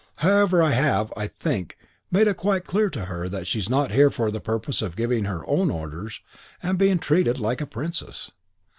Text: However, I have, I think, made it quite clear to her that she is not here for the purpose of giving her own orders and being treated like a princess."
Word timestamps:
However, 0.15 0.63
I 0.63 0.71
have, 0.71 1.13
I 1.15 1.27
think, 1.27 1.77
made 2.09 2.25
it 2.27 2.35
quite 2.37 2.65
clear 2.65 2.89
to 2.89 3.05
her 3.05 3.29
that 3.29 3.45
she 3.45 3.59
is 3.59 3.69
not 3.69 3.91
here 3.91 4.09
for 4.09 4.31
the 4.31 4.39
purpose 4.41 4.81
of 4.81 4.95
giving 4.95 5.25
her 5.25 5.47
own 5.47 5.69
orders 5.69 6.21
and 6.63 6.79
being 6.79 6.97
treated 6.97 7.39
like 7.39 7.61
a 7.61 7.67
princess." 7.67 8.31